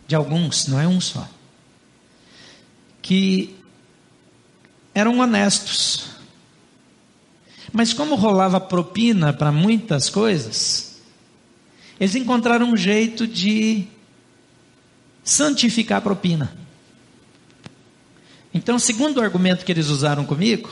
[0.05, 1.25] De alguns, não é um só.
[3.01, 3.55] Que
[4.93, 6.07] eram honestos.
[7.73, 11.01] Mas como rolava propina para muitas coisas,
[11.99, 13.87] eles encontraram um jeito de
[15.23, 16.55] santificar a propina.
[18.53, 20.71] Então, segundo o argumento que eles usaram comigo,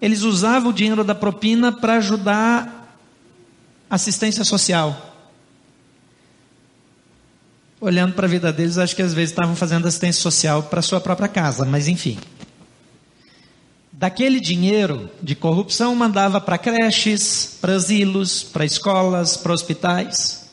[0.00, 2.96] eles usavam o dinheiro da propina para ajudar
[3.90, 5.16] assistência social.
[7.80, 11.00] Olhando para a vida deles, acho que às vezes estavam fazendo assistência social para sua
[11.00, 12.18] própria casa, mas enfim.
[13.96, 20.50] Daquele dinheiro de corrupção mandava para creches, para asilos, para escolas, para hospitais.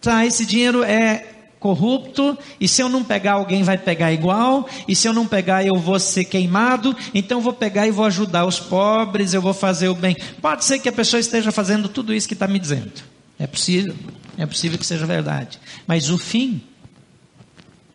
[0.00, 1.26] Tá, esse dinheiro é
[1.60, 5.66] corrupto, e se eu não pegar, alguém vai pegar igual, e se eu não pegar,
[5.66, 9.88] eu vou ser queimado, então vou pegar e vou ajudar os pobres, eu vou fazer
[9.88, 10.16] o bem.
[10.40, 12.92] Pode ser que a pessoa esteja fazendo tudo isso que está me dizendo.
[13.38, 13.94] É possível,
[14.38, 15.60] é possível que seja verdade.
[15.86, 16.62] Mas o fim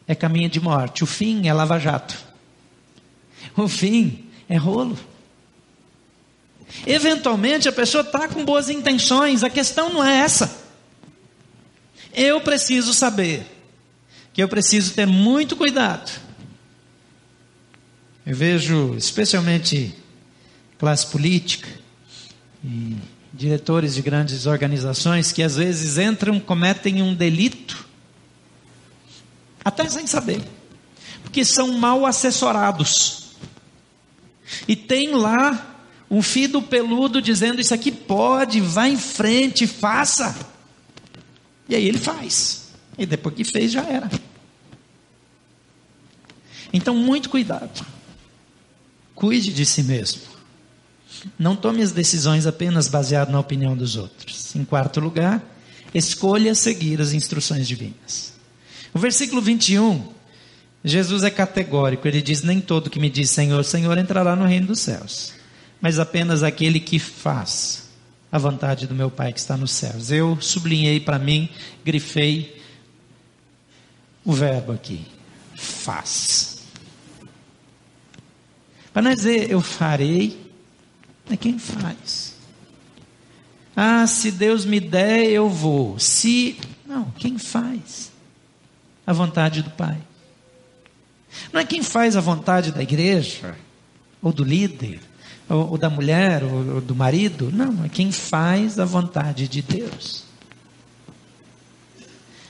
[0.08, 2.31] é caminho de morte, o fim é lava-jato,
[3.56, 4.98] o fim é rolo.
[6.86, 10.60] Eventualmente a pessoa está com boas intenções, a questão não é essa.
[12.14, 13.46] Eu preciso saber
[14.34, 16.12] que eu preciso ter muito cuidado.
[18.26, 19.96] Eu vejo, especialmente
[20.78, 21.68] classe política
[22.64, 22.96] e
[23.34, 27.88] diretores de grandes organizações que às vezes entram, cometem um delito,
[29.64, 30.42] até sem saber,
[31.24, 33.21] porque são mal assessorados.
[34.68, 35.78] E tem lá
[36.10, 40.36] um filho peludo dizendo: Isso aqui pode, vá em frente, faça.
[41.70, 42.72] E aí ele faz.
[42.98, 44.10] E depois que fez, já era.
[46.74, 47.86] Então, muito cuidado.
[49.16, 50.22] Cuide de si mesmo.
[51.38, 54.56] Não tome as decisões apenas baseado na opinião dos outros.
[54.56, 55.44] Em quarto lugar,
[55.94, 58.34] escolha seguir as instruções divinas.
[58.94, 60.08] O versículo 21,
[60.84, 62.08] Jesus é categórico.
[62.08, 65.34] Ele diz: Nem todo que me diz Senhor, Senhor entrará no reino dos céus,
[65.80, 67.90] mas apenas aquele que faz
[68.32, 70.10] a vontade do meu Pai que está nos céus.
[70.10, 71.50] Eu sublinhei para mim,
[71.84, 72.62] grifei
[74.24, 75.06] o verbo aqui.
[75.56, 76.60] Faz.
[78.94, 80.52] Para não dizer eu farei,
[81.30, 82.36] é quem faz.
[83.76, 85.98] Ah, se Deus me der, eu vou.
[85.98, 86.60] Se.
[86.86, 88.12] Não, quem faz?
[89.06, 89.98] A vontade do Pai.
[91.52, 93.56] Não é quem faz a vontade da igreja,
[94.22, 95.00] ou do líder,
[95.50, 97.52] ou, ou da mulher, ou, ou do marido.
[97.52, 100.24] Não, é quem faz a vontade de Deus.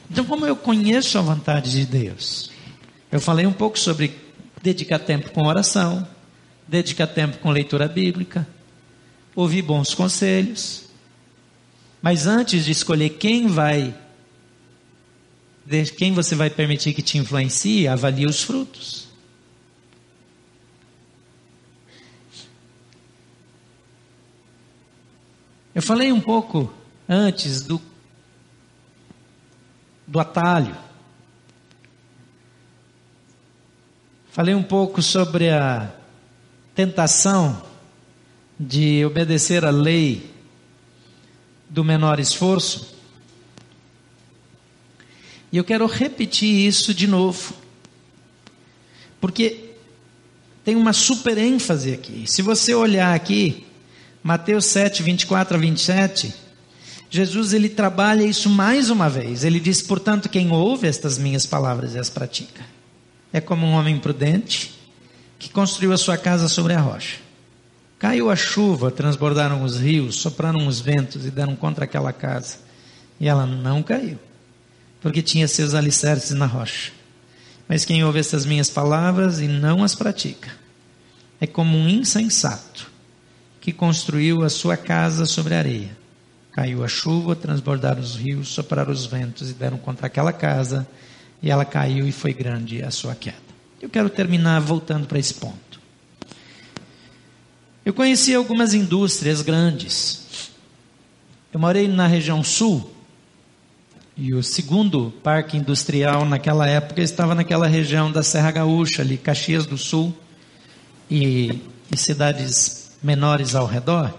[0.10, 2.52] Então, como eu conheço a vontade de Deus?
[3.12, 4.13] Eu falei um pouco sobre
[4.62, 6.08] dedicar tempo com oração,
[6.67, 8.48] dedicar tempo com leitura bíblica,
[9.36, 10.84] ouvir bons conselhos.
[12.02, 13.94] Mas antes de escolher quem vai,
[15.98, 19.08] quem você vai permitir que te influencie, avalie os frutos.
[25.74, 26.72] Eu falei um pouco
[27.08, 27.82] antes do,
[30.06, 30.76] do atalho.
[34.32, 35.92] Falei um pouco sobre a
[36.76, 37.62] tentação
[38.60, 40.30] de obedecer a lei
[41.70, 42.91] do menor esforço.
[45.52, 47.54] E eu quero repetir isso de novo,
[49.20, 49.72] porque
[50.64, 52.24] tem uma super ênfase aqui.
[52.26, 53.66] Se você olhar aqui,
[54.24, 56.34] Mateus 7, 24 a 27,
[57.10, 59.44] Jesus ele trabalha isso mais uma vez.
[59.44, 62.64] Ele diz: portanto, quem ouve estas minhas palavras e as pratica,
[63.34, 64.72] é como um homem prudente
[65.38, 67.18] que construiu a sua casa sobre a rocha.
[67.98, 72.58] Caiu a chuva, transbordaram os rios, sopraram os ventos e deram contra aquela casa.
[73.20, 74.18] E ela não caiu,
[75.02, 76.92] porque tinha seus alicerces na rocha.
[77.68, 80.52] Mas quem ouve essas minhas palavras e não as pratica,
[81.40, 82.92] é como um insensato
[83.60, 85.98] que construiu a sua casa sobre areia.
[86.52, 90.88] Caiu a chuva, transbordaram os rios, sopraram os ventos e deram contra aquela casa,
[91.42, 93.38] e ela caiu e foi grande a sua queda.
[93.82, 95.80] Eu quero terminar voltando para esse ponto.
[97.84, 100.52] Eu conheci algumas indústrias grandes.
[101.52, 102.94] Eu morei na região sul,
[104.24, 109.66] e o segundo parque industrial naquela época estava naquela região da Serra Gaúcha, ali, Caxias
[109.66, 110.16] do Sul,
[111.10, 111.60] e,
[111.92, 114.14] e cidades menores ao redor,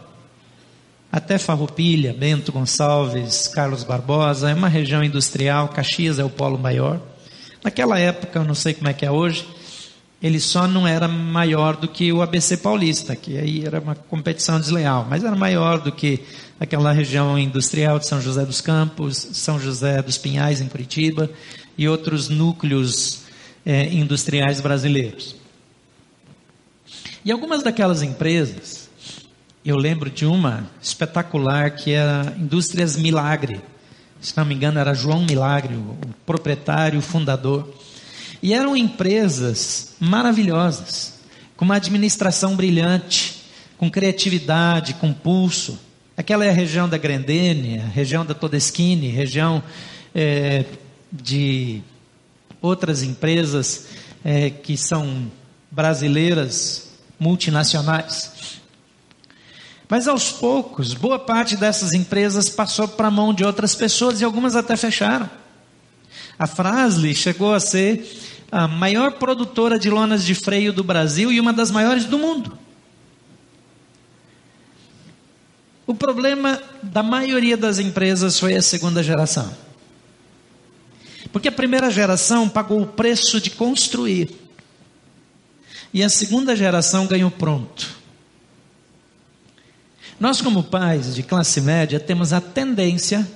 [1.13, 7.01] até Farroupilha, Bento Gonçalves, Carlos Barbosa, é uma região industrial, Caxias é o polo maior.
[7.63, 9.47] Naquela época, eu não sei como é que é hoje,
[10.21, 14.59] ele só não era maior do que o ABC Paulista, que aí era uma competição
[14.59, 16.25] desleal, mas era maior do que
[16.63, 21.29] aquela região industrial de São José dos Campos, São José dos Pinhais, em Curitiba,
[21.77, 23.23] e outros núcleos
[23.67, 25.35] é, industriais brasileiros.
[27.25, 28.89] E algumas daquelas empresas,
[29.65, 33.61] eu lembro de uma espetacular que era Indústrias Milagre.
[34.21, 37.75] Se não me engano, era João Milagre, o proprietário, o fundador.
[38.41, 41.15] E eram empresas maravilhosas,
[41.57, 43.43] com uma administração brilhante,
[43.77, 45.77] com criatividade, com pulso.
[46.23, 49.61] Aquela é a região da Grendene, a região da Todeschini, região
[50.15, 50.65] é,
[51.11, 51.83] de
[52.61, 53.87] outras empresas
[54.25, 55.29] é, que são
[55.69, 58.61] brasileiras multinacionais.
[59.89, 64.25] Mas aos poucos, boa parte dessas empresas passou para a mão de outras pessoas e
[64.25, 65.29] algumas até fecharam.
[66.39, 68.09] A Frasle chegou a ser
[68.53, 72.62] a maior produtora de lonas de freio do Brasil e uma das maiores do mundo.
[75.87, 79.53] O problema da maioria das empresas foi a segunda geração.
[81.33, 84.31] Porque a primeira geração pagou o preço de construir
[85.93, 88.03] e a segunda geração ganhou pronto.
[90.21, 93.29] Nós, como pais de classe média, temos a tendência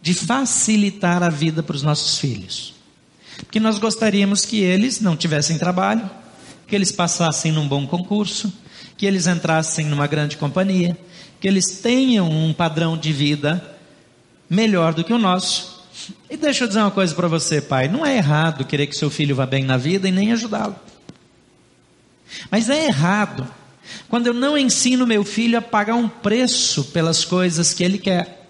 [0.00, 2.74] de facilitar a vida para os nossos filhos.
[3.38, 6.08] Porque nós gostaríamos que eles não tivessem trabalho,
[6.66, 8.52] que eles passassem num bom concurso,
[8.96, 10.96] que eles entrassem numa grande companhia,
[11.40, 13.76] que eles tenham um padrão de vida
[14.48, 15.84] melhor do que o nosso.
[16.30, 19.10] E deixa eu dizer uma coisa para você, pai: não é errado querer que seu
[19.10, 20.76] filho vá bem na vida e nem ajudá-lo.
[22.50, 23.46] Mas é errado
[24.08, 28.48] quando eu não ensino meu filho a pagar um preço pelas coisas que ele quer.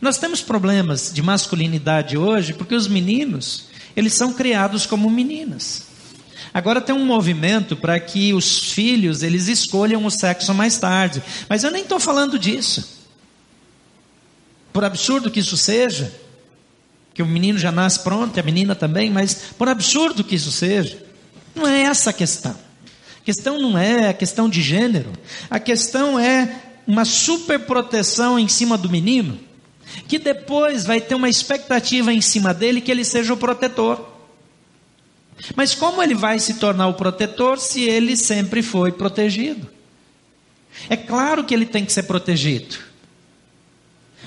[0.00, 3.66] Nós temos problemas de masculinidade hoje porque os meninos,
[3.96, 5.93] eles são criados como meninas.
[6.54, 11.64] Agora tem um movimento para que os filhos eles escolham o sexo mais tarde, mas
[11.64, 13.02] eu nem estou falando disso.
[14.72, 16.14] Por absurdo que isso seja,
[17.12, 20.96] que o menino já nasce pronto, a menina também, mas por absurdo que isso seja,
[21.56, 22.52] não é essa a questão.
[22.52, 25.10] A questão não é a questão de gênero.
[25.50, 26.54] A questão é
[26.86, 29.40] uma superproteção em cima do menino,
[30.06, 34.13] que depois vai ter uma expectativa em cima dele que ele seja o protetor.
[35.56, 39.68] Mas como ele vai se tornar o protetor se ele sempre foi protegido?
[40.88, 42.76] É claro que ele tem que ser protegido.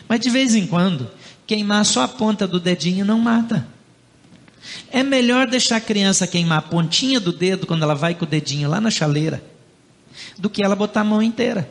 [0.08, 1.10] Mas de vez em quando,
[1.46, 3.68] queimar só a ponta do dedinho não mata.
[4.92, 8.28] É melhor deixar a criança queimar a pontinha do dedo quando ela vai com o
[8.28, 9.44] dedinho lá na chaleira,
[10.38, 11.70] do que ela botar a mão inteira,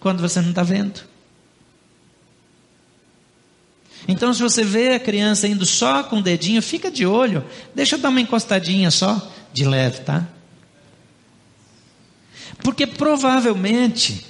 [0.00, 1.00] quando você não está vendo.
[4.06, 7.44] Então, se você vê a criança indo só com o dedinho, fica de olho,
[7.74, 10.26] deixa eu dar uma encostadinha só, de leve, tá?
[12.62, 14.26] Porque provavelmente,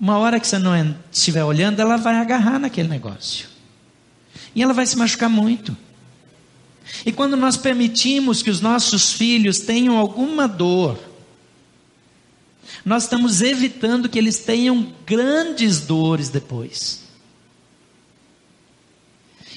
[0.00, 3.48] uma hora que você não estiver olhando, ela vai agarrar naquele negócio.
[4.54, 5.76] E ela vai se machucar muito.
[7.04, 10.98] E quando nós permitimos que os nossos filhos tenham alguma dor,
[12.84, 17.07] nós estamos evitando que eles tenham grandes dores depois.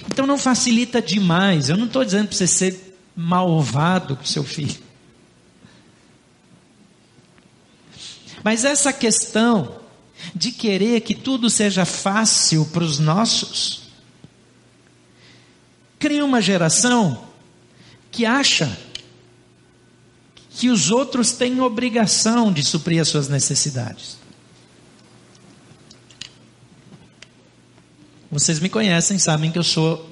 [0.07, 1.69] Então não facilita demais.
[1.69, 4.81] Eu não estou dizendo para você ser malvado com seu filho.
[8.43, 9.79] Mas essa questão
[10.35, 13.83] de querer que tudo seja fácil para os nossos,
[15.99, 17.27] cria uma geração
[18.11, 18.77] que acha
[20.49, 24.20] que os outros têm obrigação de suprir as suas necessidades.
[28.31, 30.09] Vocês me conhecem, sabem que eu sou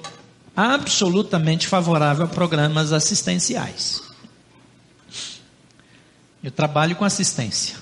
[0.54, 4.02] absolutamente favorável a programas assistenciais.
[6.44, 7.76] Eu trabalho com assistência.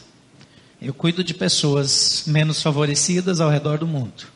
[0.80, 4.28] Eu cuido de pessoas menos favorecidas ao redor do mundo.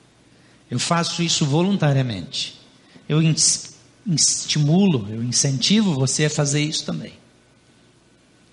[0.68, 2.60] Eu faço isso voluntariamente.
[3.08, 3.20] Eu
[4.04, 7.12] estimulo, eu incentivo você a fazer isso também.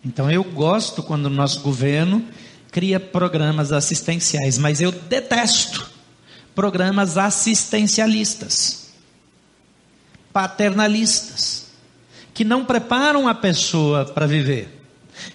[0.06, 2.24] Então eu gosto quando o nosso governo
[2.72, 5.99] cria programas assistenciais, mas eu detesto
[6.60, 8.90] programas assistencialistas,
[10.34, 11.68] paternalistas,
[12.34, 14.68] que não preparam a pessoa para viver,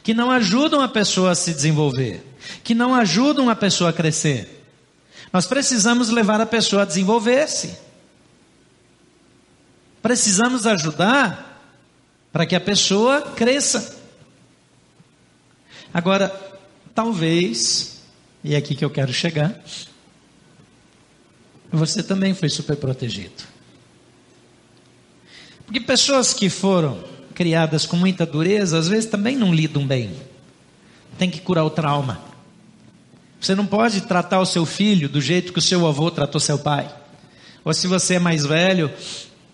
[0.03, 2.23] que não ajudam a pessoa a se desenvolver,
[2.63, 4.67] que não ajudam a pessoa a crescer.
[5.33, 7.75] Nós precisamos levar a pessoa a desenvolver-se.
[10.03, 11.59] Precisamos ajudar
[12.31, 13.97] para que a pessoa cresça.
[15.95, 16.29] Agora,
[16.95, 18.03] talvez,
[18.45, 19.59] e é aqui que eu quero chegar,
[21.77, 23.43] você também foi super protegido.
[25.65, 27.03] Porque pessoas que foram
[27.35, 30.13] criadas com muita dureza, às vezes também não lidam bem.
[31.19, 32.21] Tem que curar o trauma.
[33.41, 36.59] Você não pode tratar o seu filho do jeito que o seu avô tratou seu
[36.59, 36.93] pai.
[37.65, 38.91] Ou se você é mais velho,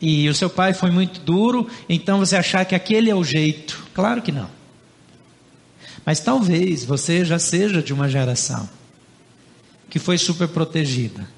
[0.01, 3.85] e o seu pai foi muito duro, então você achar que aquele é o jeito.
[3.93, 4.49] Claro que não.
[6.07, 8.69] Mas talvez você já seja de uma geração
[9.91, 11.29] que foi super protegida.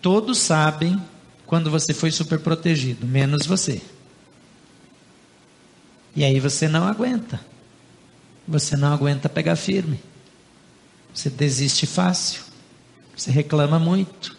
[0.00, 1.00] Todos sabem
[1.46, 3.80] quando você foi super protegido, menos você.
[6.14, 7.40] E aí você não aguenta.
[8.48, 10.00] Você não aguenta pegar firme.
[11.12, 12.42] Você desiste fácil.
[13.16, 14.36] Você reclama muito.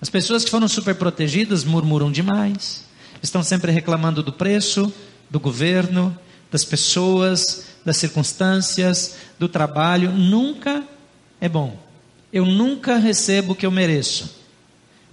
[0.00, 2.84] As pessoas que foram super protegidas murmuram demais,
[3.22, 4.92] estão sempre reclamando do preço,
[5.28, 6.16] do governo,
[6.50, 10.10] das pessoas, das circunstâncias, do trabalho.
[10.10, 10.82] Nunca
[11.40, 11.89] é bom.
[12.32, 14.38] Eu nunca recebo o que eu mereço.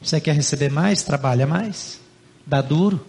[0.01, 1.01] Você quer receber mais?
[1.01, 1.99] Trabalha mais.
[2.45, 3.05] Dá duro.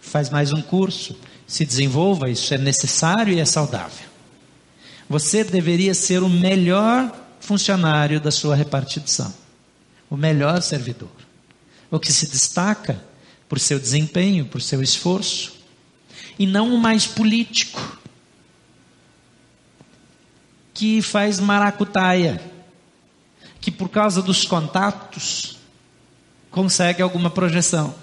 [0.00, 1.18] Faz mais um curso.
[1.46, 2.30] Se desenvolva.
[2.30, 4.06] Isso é necessário e é saudável.
[5.08, 9.32] Você deveria ser o melhor funcionário da sua repartição
[10.10, 11.10] o melhor servidor,
[11.90, 13.02] o que se destaca
[13.48, 15.56] por seu desempenho, por seu esforço,
[16.38, 17.98] e não o mais político,
[20.72, 22.40] que faz maracutaia,
[23.68, 25.58] que por causa dos contatos
[26.50, 27.94] consegue alguma projeção.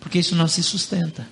[0.00, 1.28] Porque isso não se sustenta.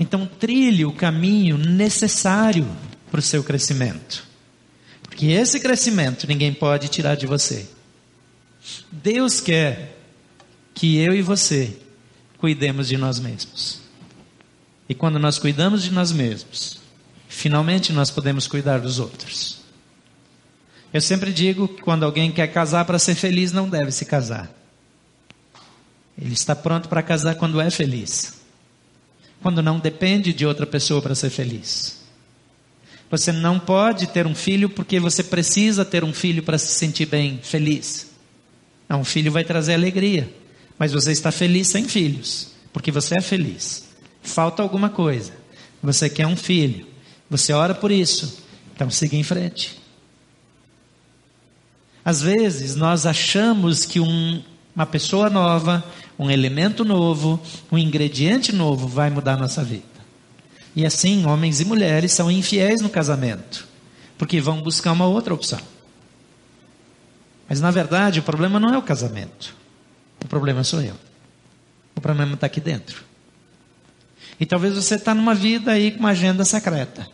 [0.00, 2.66] Então, trilhe o caminho necessário
[3.10, 4.26] para o seu crescimento.
[5.02, 7.68] Porque esse crescimento ninguém pode tirar de você.
[8.90, 9.98] Deus quer
[10.72, 11.76] que eu e você
[12.38, 13.80] cuidemos de nós mesmos.
[14.88, 16.83] E quando nós cuidamos de nós mesmos,
[17.28, 19.60] finalmente nós podemos cuidar dos outros.
[20.92, 24.48] Eu sempre digo que quando alguém quer casar para ser feliz, não deve se casar.
[26.16, 28.34] Ele está pronto para casar quando é feliz.
[29.42, 32.04] Quando não depende de outra pessoa para ser feliz.
[33.10, 37.06] Você não pode ter um filho porque você precisa ter um filho para se sentir
[37.06, 38.10] bem, feliz.
[38.88, 40.32] Não, um filho vai trazer alegria.
[40.78, 43.84] Mas você está feliz sem filhos, porque você é feliz.
[44.22, 45.32] Falta alguma coisa.
[45.82, 46.86] Você quer um filho.
[47.34, 48.44] Você ora por isso.
[48.72, 49.76] Então siga em frente.
[52.04, 54.40] Às vezes nós achamos que um,
[54.74, 55.82] uma pessoa nova,
[56.16, 59.82] um elemento novo, um ingrediente novo vai mudar a nossa vida.
[60.76, 63.66] E assim, homens e mulheres são infiéis no casamento,
[64.16, 65.58] porque vão buscar uma outra opção.
[67.48, 69.56] Mas na verdade o problema não é o casamento.
[70.24, 70.94] O problema sou eu.
[71.96, 73.02] O problema está aqui dentro.
[74.38, 77.12] E talvez você está numa vida aí com uma agenda secreta.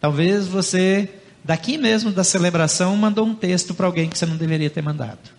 [0.00, 1.08] Talvez você,
[1.42, 5.30] daqui mesmo da celebração, mandou um texto para alguém que você não deveria ter mandado.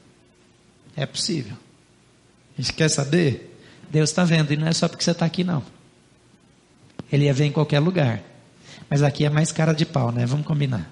[0.95, 1.55] É possível.
[2.57, 3.57] A gente quer saber?
[3.89, 5.63] Deus está vendo, e não é só porque você está aqui, não.
[7.11, 8.21] Ele ia ver em qualquer lugar.
[8.89, 10.25] Mas aqui é mais cara de pau, né?
[10.25, 10.91] Vamos combinar.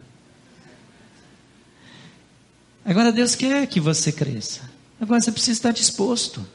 [2.85, 4.61] Agora Deus quer que você cresça.
[4.99, 6.45] Agora você precisa estar disposto.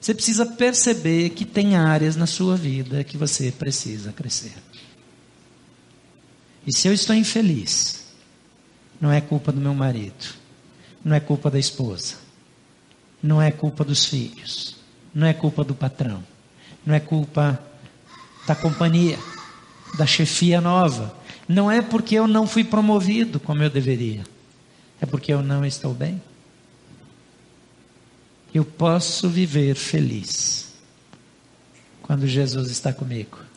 [0.00, 4.52] Você precisa perceber que tem áreas na sua vida que você precisa crescer.
[6.70, 8.04] E se eu estou infeliz,
[9.00, 10.36] não é culpa do meu marido,
[11.04, 12.14] não é culpa da esposa,
[13.20, 14.76] não é culpa dos filhos,
[15.12, 16.22] não é culpa do patrão,
[16.86, 17.60] não é culpa
[18.46, 19.18] da companhia,
[19.98, 21.12] da chefia nova.
[21.48, 24.22] Não é porque eu não fui promovido como eu deveria,
[25.00, 26.22] é porque eu não estou bem.
[28.54, 30.72] Eu posso viver feliz
[32.00, 33.49] quando Jesus está comigo.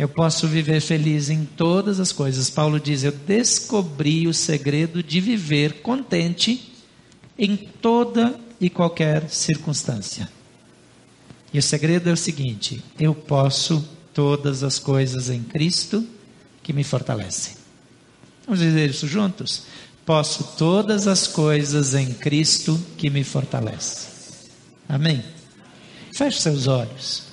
[0.00, 2.48] Eu posso viver feliz em todas as coisas.
[2.48, 6.72] Paulo diz: Eu descobri o segredo de viver contente
[7.38, 10.26] em toda e qualquer circunstância.
[11.52, 16.02] E o segredo é o seguinte: eu posso todas as coisas em Cristo
[16.62, 17.56] que me fortalecem.
[18.46, 19.64] Vamos dizer isso juntos?
[20.06, 24.06] Posso todas as coisas em Cristo que me fortalece.
[24.88, 25.22] Amém?
[26.16, 27.29] Feche seus olhos.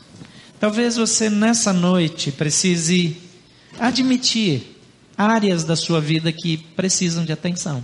[0.60, 3.16] Talvez você nessa noite precise
[3.80, 4.76] admitir
[5.16, 7.84] áreas da sua vida que precisam de atenção.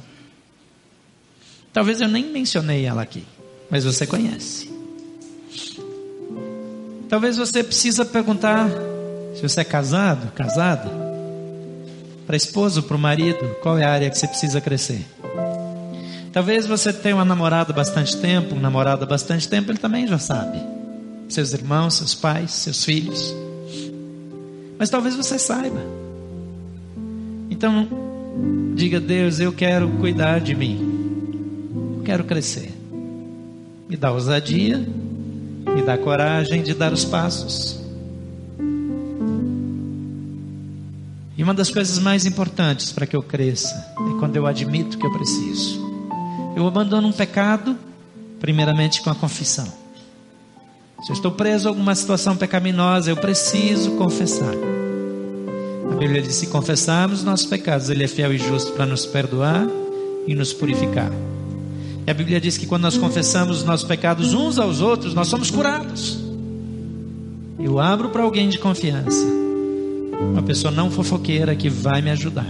[1.72, 3.24] Talvez eu nem mencionei ela aqui,
[3.70, 4.72] mas você conhece.
[7.08, 8.70] Talvez você precisa perguntar
[9.36, 10.90] se você é casado, casada,
[12.26, 15.06] para esposo, para o marido, qual é a área que você precisa crescer.
[16.32, 20.83] Talvez você tenha uma namorada bastante tempo, um namorado bastante tempo, ele também já sabe
[21.30, 23.34] seus irmãos, seus pais, seus filhos.
[24.78, 25.82] Mas talvez você saiba.
[27.50, 27.88] Então,
[28.76, 30.94] diga: Deus, eu quero cuidar de mim.
[31.98, 32.72] Eu quero crescer.
[33.88, 37.80] Me dá ousadia, me dá coragem de dar os passos.
[41.36, 45.06] E uma das coisas mais importantes para que eu cresça é quando eu admito que
[45.06, 45.82] eu preciso.
[46.56, 47.78] Eu abandono um pecado,
[48.40, 49.83] primeiramente com a confissão.
[51.04, 54.54] Se eu estou preso a alguma situação pecaminosa, eu preciso confessar.
[55.92, 59.68] A Bíblia diz: se confessarmos nossos pecados, Ele é fiel e justo para nos perdoar
[60.26, 61.12] e nos purificar.
[62.08, 65.28] E a Bíblia diz que quando nós confessamos os nossos pecados uns aos outros, nós
[65.28, 66.18] somos curados.
[67.60, 69.26] Eu abro para alguém de confiança,
[70.32, 72.48] uma pessoa não fofoqueira que vai me ajudar.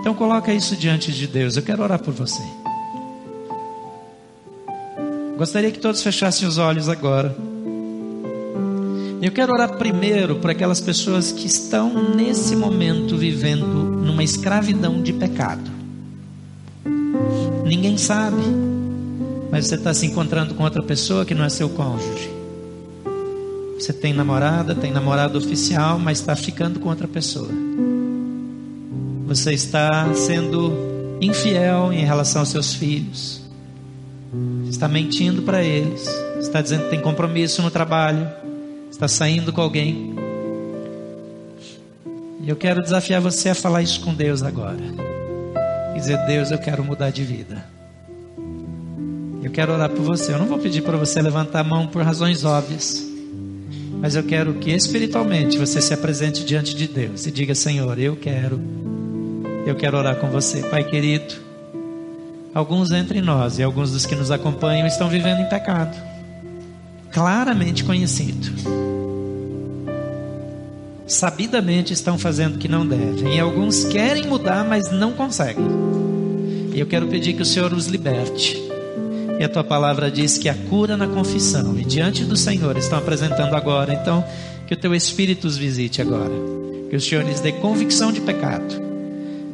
[0.00, 1.56] Então coloca isso diante de Deus.
[1.56, 2.42] Eu quero orar por você.
[5.38, 7.32] Gostaria que todos fechassem os olhos agora.
[9.22, 15.12] Eu quero orar primeiro por aquelas pessoas que estão nesse momento vivendo numa escravidão de
[15.12, 15.70] pecado.
[17.64, 18.42] Ninguém sabe,
[19.48, 22.32] mas você está se encontrando com outra pessoa que não é seu cônjuge.
[23.78, 27.50] Você tem namorada, tem namorado oficial, mas está ficando com outra pessoa.
[29.28, 30.72] Você está sendo
[31.20, 33.37] infiel em relação aos seus filhos
[34.68, 36.08] está mentindo para eles,
[36.38, 38.28] está dizendo que tem compromisso no trabalho,
[38.90, 40.14] está saindo com alguém.
[42.40, 44.78] E eu quero desafiar você a falar isso com Deus agora.
[45.94, 47.64] Dizer: Deus, eu quero mudar de vida.
[49.42, 50.32] Eu quero orar por você.
[50.32, 53.06] Eu não vou pedir para você levantar a mão por razões óbvias.
[54.00, 58.16] Mas eu quero que espiritualmente você se apresente diante de Deus e diga: Senhor, eu
[58.16, 58.60] quero,
[59.66, 61.47] eu quero orar com você, Pai querido.
[62.54, 65.96] Alguns entre nós e alguns dos que nos acompanham estão vivendo em pecado,
[67.12, 68.48] claramente conhecido.
[71.06, 75.64] Sabidamente estão fazendo o que não devem, e alguns querem mudar, mas não conseguem.
[76.74, 78.62] E eu quero pedir que o Senhor os liberte.
[79.38, 82.98] E a tua palavra diz que a cura na confissão, e diante do Senhor estão
[82.98, 83.94] apresentando agora.
[83.94, 84.24] Então,
[84.66, 86.34] que o teu Espírito os visite agora.
[86.90, 88.82] Que o Senhor lhes dê convicção de pecado.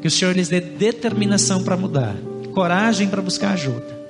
[0.00, 2.16] Que o Senhor lhes dê determinação para mudar
[2.54, 4.04] coragem para buscar ajuda.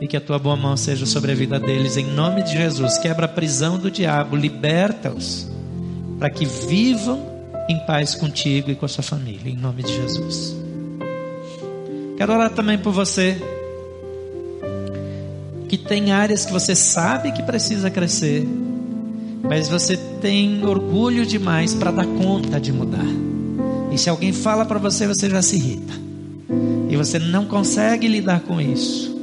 [0.00, 2.98] E que a tua boa mão seja sobre a vida deles, em nome de Jesus.
[2.98, 5.48] Quebra a prisão do diabo, liberta-os,
[6.18, 7.26] para que vivam
[7.68, 10.56] em paz contigo e com a sua família, em nome de Jesus.
[12.16, 13.40] Quero orar também por você,
[15.68, 18.46] que tem áreas que você sabe que precisa crescer,
[19.42, 23.06] mas você tem orgulho demais para dar conta de mudar.
[23.92, 26.07] E se alguém fala para você, você já se irrita.
[26.88, 29.16] E você não consegue lidar com isso.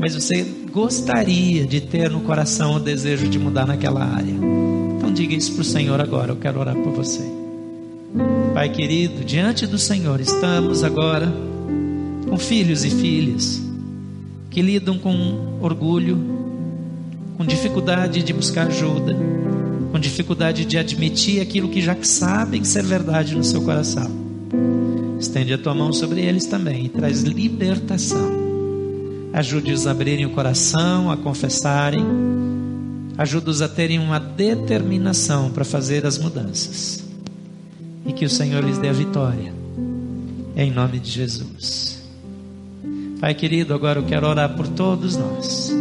[0.00, 4.34] Mas você gostaria de ter no coração o desejo de mudar naquela área.
[4.96, 6.32] Então diga isso para o Senhor agora.
[6.32, 7.22] Eu quero orar por você.
[8.54, 11.30] Pai querido, diante do Senhor estamos agora
[12.28, 13.62] com filhos e filhas
[14.50, 16.18] que lidam com orgulho,
[17.36, 19.14] com dificuldade de buscar ajuda,
[19.92, 24.25] com dificuldade de admitir aquilo que já sabem ser verdade no seu coração.
[25.18, 28.46] Estende a tua mão sobre eles também e traz libertação.
[29.32, 32.04] Ajude-os a abrirem o coração, a confessarem.
[33.18, 37.04] Ajude-os a terem uma determinação para fazer as mudanças.
[38.04, 39.52] E que o Senhor lhes dê a vitória.
[40.56, 42.02] Em nome de Jesus.
[43.20, 45.74] Pai querido, agora eu quero orar por todos nós.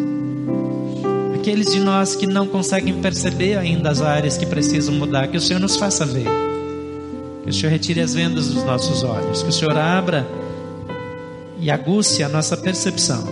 [1.36, 5.42] Aqueles de nós que não conseguem perceber ainda as áreas que precisam mudar, que o
[5.42, 6.55] Senhor nos faça ver.
[7.46, 9.42] Que o Senhor retire as vendas dos nossos olhos.
[9.42, 10.28] Que o Senhor abra
[11.60, 13.24] e aguce a nossa percepção.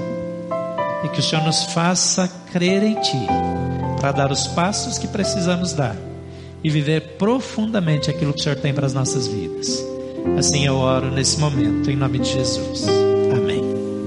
[1.04, 3.28] E que o Senhor nos faça crer em Ti,
[4.00, 5.98] para dar os passos que precisamos dar
[6.64, 9.84] e viver profundamente aquilo que o Senhor tem para as nossas vidas.
[10.38, 13.03] Assim eu oro nesse momento, em nome de Jesus.